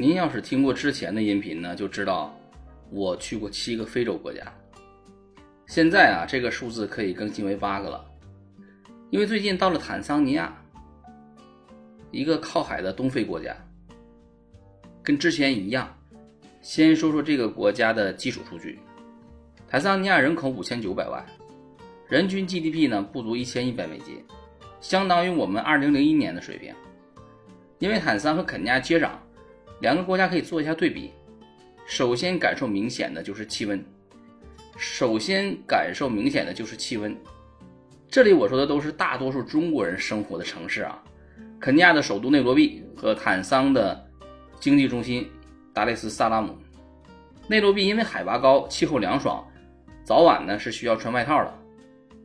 [0.00, 2.32] 您要是听过之前的音频呢，就知道
[2.88, 4.40] 我去过七个非洲国家。
[5.66, 8.04] 现在啊，这个数字可以更新为八个了，
[9.10, 10.56] 因为最近到了坦桑尼亚，
[12.12, 13.52] 一个靠海的东非国家。
[15.02, 15.92] 跟之前一样，
[16.62, 18.78] 先说说这个国家的基础数据。
[19.68, 21.26] 坦桑尼亚人口五千九百万，
[22.08, 24.24] 人均 GDP 呢不足一千一百美金，
[24.80, 26.72] 相当于我们二零零一年的水平。
[27.80, 29.10] 因为坦桑和肯尼亚接壤，
[29.80, 31.10] 两个国家可以做一下对比。
[31.86, 33.82] 首先感受明显的就是气温。
[34.76, 37.16] 首先感受明显的就是气温。
[38.08, 41.02] 这里我说的都是大多数中国人生活的城市啊。
[41.60, 44.06] 肯尼亚的首都内罗毕和坦桑的
[44.60, 45.28] 经济中心
[45.72, 46.56] 达雷斯萨拉姆。
[47.48, 49.44] 内罗毕因为海拔高，气候凉爽，
[50.04, 51.58] 早晚呢是需要穿外套的。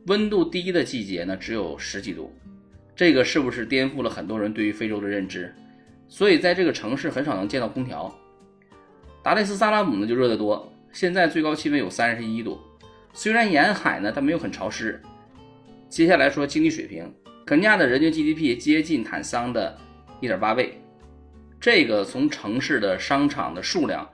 [0.06, 2.30] 温度低的季节呢只有十几度，
[2.94, 5.54] 这个是不是颠覆了很多人对于非洲的认知？
[6.14, 8.08] 所以在这个城市很少能见到空调。
[9.20, 10.72] 达雷斯萨拉姆呢就热得多。
[10.92, 12.56] 现在最高气温有三十一度，
[13.12, 15.02] 虽然沿海呢，但没有很潮湿。
[15.88, 17.12] 接下来说经济水平，
[17.44, 19.76] 肯尼亚的人均 GDP 接近坦桑的
[20.20, 20.80] 一点八倍，
[21.58, 24.08] 这个从城市的商场的数量、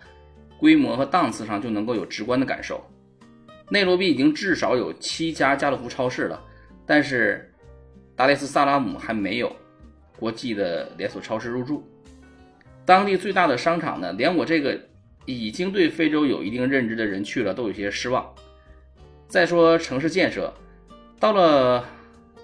[0.59, 2.83] 规模和档次上就能够有直观的感受。
[3.69, 6.43] 内罗毕已经至少有七家家乐福超市了，
[6.87, 7.53] 但是
[8.17, 9.55] 达雷斯萨拉姆还没有
[10.21, 11.83] 国际的连锁超市入驻。
[12.85, 14.79] 当地最大的商场呢，连我这个。
[15.27, 18.27] 已经对非洲有一定认知的人去了都有些失望。
[19.29, 20.53] 再说城市建设，
[21.21, 21.85] 到了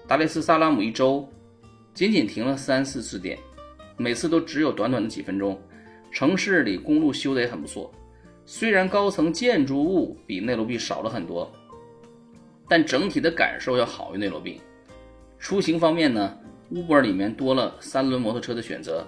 [0.07, 1.27] 达雷斯萨拉姆一周，
[1.93, 3.37] 仅仅停了三四次电，
[3.97, 5.59] 每次都只有短短的几分钟。
[6.11, 7.91] 城市里公路修得也很不错，
[8.45, 11.51] 虽然高层建筑物比内罗毕少了很多，
[12.69, 14.61] 但整体的感受要好于内罗毕。
[15.39, 16.37] 出行方面呢
[16.71, 19.05] ，Uber 里面多了三轮摩托车的选择，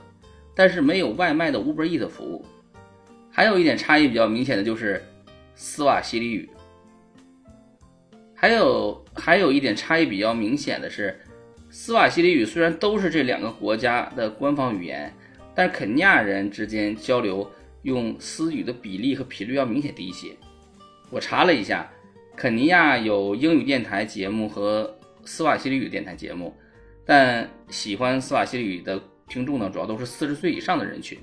[0.56, 2.46] 但是没有外卖的 Uber E 的服务。
[3.32, 5.02] 还有一点差异比较明显的就是
[5.56, 6.50] 斯瓦西里语，
[8.34, 11.18] 还有还有一点差异比较明显的是，
[11.70, 15.14] 斯瓦西里语虽然都是这两个国家的官方语言，
[15.54, 17.50] 但是肯尼亚人之间交流
[17.84, 20.36] 用斯语的比例和频率要明显低一些。
[21.12, 21.90] 我查了一下，
[22.36, 24.94] 肯尼亚有英语电台节目和
[25.24, 26.54] 斯瓦西里语电台节目，
[27.10, 31.18] 但喜欢斯瓦西里语的听众呢，主要都是四十岁以上的人群。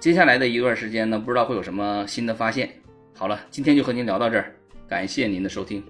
[0.00, 2.72] 接下来的一段时间呢，不知道会有什么新的发现。
[3.14, 4.56] 好了，今天就和您聊到这儿，
[4.88, 5.84] 感谢您的收听。